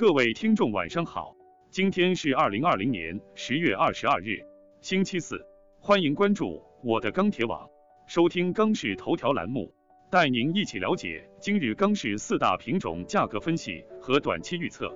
[0.00, 1.36] 各位听众晚上好，
[1.68, 4.38] 今天是二零二零年十月二十二日，
[4.80, 5.38] 星期四，
[5.78, 7.68] 欢迎关注我的钢铁网，
[8.06, 9.70] 收听钢市头条栏目，
[10.10, 14.90] 带您一起了解今日钢市四大品种价格分析和短期预测。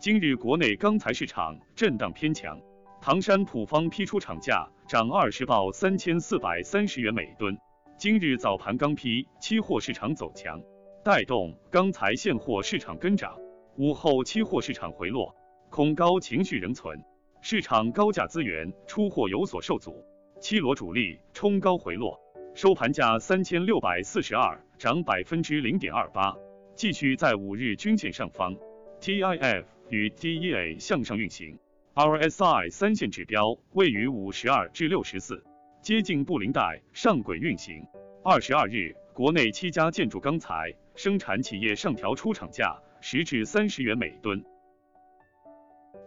[0.00, 2.60] 今日国内钢材市场震荡偏强，
[3.00, 7.56] 唐山普方批出厂价涨二十报三千四百三十元每吨。
[7.96, 10.60] 今日早盘钢坯期货市场走强。
[11.06, 13.38] 带动钢材现货市场跟涨，
[13.76, 15.32] 午后期货市场回落，
[15.70, 17.00] 恐高情绪仍存，
[17.40, 20.04] 市场高价资源出货有所受阻，
[20.40, 22.18] 七螺主力冲高回落，
[22.56, 26.34] 收盘价三千六百四十二，涨百分之零点二八，
[26.74, 28.56] 继续在五日均线上方
[29.00, 31.56] ，TIF 与 DEA 向上运行
[31.94, 35.44] ，RSI 三线指标位于五十二至六十四，
[35.80, 37.86] 接近布林带上轨运行。
[38.24, 40.74] 二十二日，国内七家建筑钢材。
[40.96, 44.42] 生产企业上调出厂价十至三十元每吨。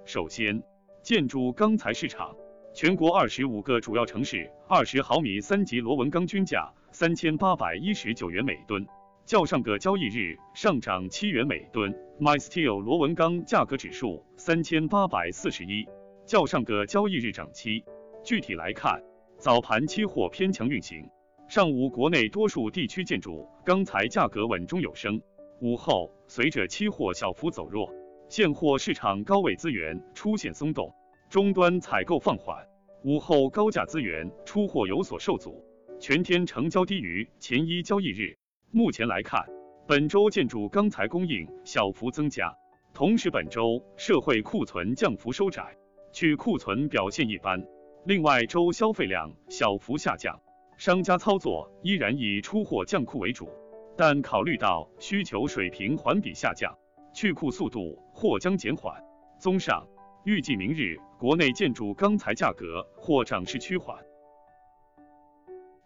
[0.03, 0.63] 首先，
[1.03, 2.35] 建筑钢材市场，
[2.73, 8.83] 全国二十五个主要城市二十毫米三级螺纹钢均价三千八百一十九元每吨，
[9.25, 11.95] 较上个交易日上涨七元每吨。
[12.19, 15.87] MySteel 螺纹钢价格指数三千八百四十一，
[16.25, 17.85] 较上个交易日涨七。
[18.23, 18.99] 具体来看，
[19.37, 21.07] 早盘期货偏强运行。
[21.49, 25.19] 上午，国内多数地区建筑钢材价格稳中有升。
[25.61, 27.91] 午后，随着期货小幅走弱，
[28.27, 30.93] 现货市场高位资源出现松动，
[31.27, 32.63] 终端采购放缓。
[33.03, 35.59] 午后高价资源出货有所受阻，
[35.99, 38.37] 全天成交低于前一交易日。
[38.69, 39.43] 目前来看，
[39.87, 42.53] 本周建筑钢材供应小幅增加，
[42.93, 45.75] 同时本周社会库存降幅收窄，
[46.13, 47.59] 去库存表现一般。
[48.05, 50.39] 另外，周消费量小幅下降。
[50.79, 53.49] 商家操作依然以出货降库为主，
[53.97, 56.73] 但考虑到需求水平环比下降，
[57.13, 58.95] 去库速度或将减缓。
[59.37, 59.85] 综上，
[60.23, 63.93] 预计明日国内建筑钢材价格或涨势趋缓。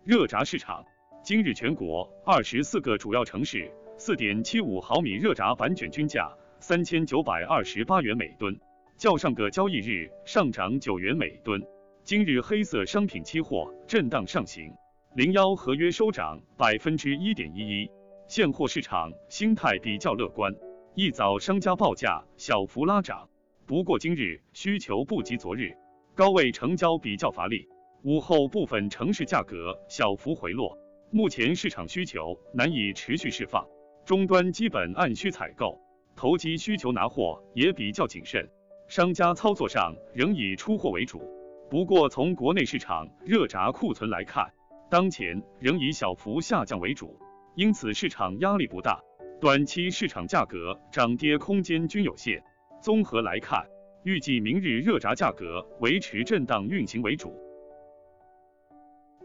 [0.04, 0.86] 热轧市场，
[1.24, 8.56] 今日全国二十四个主要城市四点七五毫米热轧板卷均价三千九百二十八元每吨，
[9.00, 11.60] 较上个交易日上涨九元每吨。
[12.04, 14.72] 今日黑色商品期货震荡上行。
[15.16, 17.92] 零幺合约收涨百分之一点一一，
[18.28, 20.52] 现货市场心态比较乐观，
[20.96, 23.30] 一早商家报价小幅拉涨，
[23.68, 25.72] 不过今日需求不及昨日，
[26.16, 27.68] 高位成交比较乏力，
[28.02, 30.76] 午后部分城市价格小幅回落，
[31.12, 33.64] 目前市场需求难以持续释放，
[34.04, 35.80] 终端基本按需采购，
[36.16, 38.50] 投机需求拿货也比较谨慎，
[38.88, 41.22] 商家操作上仍以出货为主，
[41.70, 44.52] 不过从国内市场热轧库存来看。
[44.94, 47.20] 当前仍以小幅下降为主，
[47.56, 49.02] 因此市场压力不大，
[49.42, 52.40] 短期市场价格涨跌空间均有限。
[52.80, 53.66] 综合来看，
[54.04, 57.36] 预计明日热轧价格维持震荡运行为主。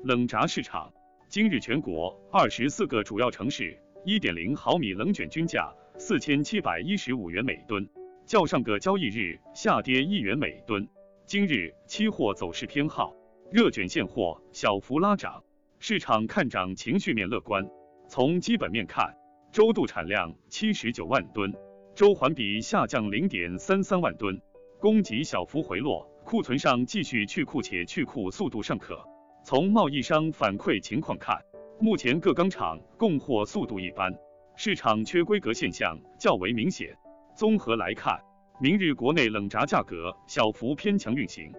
[0.05, 0.91] 冷轧市场，
[1.29, 7.87] 今日全国二十四个主要城市一点零毫米冷卷均价四千七百一十五元每吨，
[8.25, 10.89] 较上个交易日下跌一元每吨。
[11.27, 13.15] 今日期货走势偏好，
[13.53, 15.45] 热卷现货小幅拉涨。
[15.81, 17.65] 市场看涨情绪面乐观，
[18.09, 19.15] 从基本面看，
[19.53, 21.55] 周度产量七十九万吨，
[21.95, 24.41] 周环比下降零点三三万吨，
[24.81, 28.99] 供给小幅回落，库存上继续去库且去库速度尚可。
[29.45, 31.41] 从贸易商反馈情况看，
[31.81, 34.13] 目前各钢厂供货速度一般，
[34.57, 36.93] 市场缺规格现象较为明显。
[37.37, 38.21] 综合来看，
[38.61, 41.53] 明日国内冷轧价格小幅偏强运行。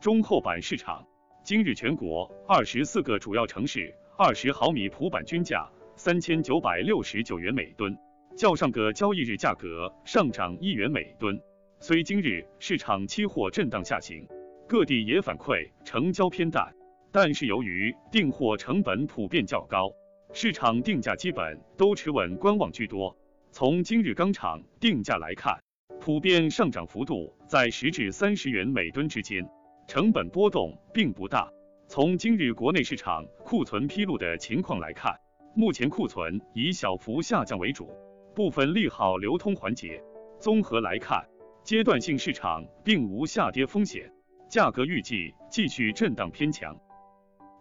[0.00, 1.04] 中厚板市场。
[1.44, 7.94] 今日全国二十四个主要城市二十毫米普板均价三千九百六十九元每吨，
[8.34, 11.38] 较上个交易日价格上涨一元每吨。
[11.80, 14.26] 虽今日市场期货震荡下行，
[14.66, 16.74] 各地也反馈成交偏淡，
[17.12, 19.92] 但是由于订货成本普遍较高，
[20.32, 23.14] 市场定价基本都持稳观望居多。
[23.52, 25.54] 从今日钢厂定价来看，
[26.00, 29.46] 普遍上涨幅度在十至三十元每吨之间。
[29.86, 31.50] 成本波动并不大。
[31.86, 35.14] 从今日国内市场库存披露的情况来看，
[35.54, 37.90] 目前库存以小幅下降为主，
[38.34, 40.02] 部分利好流通环节。
[40.40, 41.24] 综合来看，
[41.62, 44.10] 阶段性市场并无下跌风险，
[44.48, 46.76] 价格预计继续震荡偏强。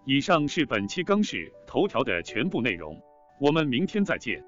[0.06, 3.00] 以上是本期钢市头条的全部内容，
[3.40, 4.44] 我们明天再见。